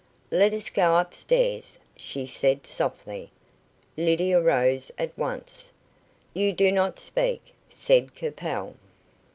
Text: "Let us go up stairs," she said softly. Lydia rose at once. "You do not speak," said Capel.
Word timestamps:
"Let 0.31 0.51
us 0.51 0.71
go 0.71 0.95
up 0.95 1.13
stairs," 1.13 1.77
she 1.95 2.25
said 2.25 2.65
softly. 2.65 3.29
Lydia 3.95 4.41
rose 4.41 4.91
at 4.97 5.15
once. 5.15 5.71
"You 6.33 6.53
do 6.53 6.71
not 6.71 6.97
speak," 6.97 7.53
said 7.69 8.15
Capel. 8.15 8.75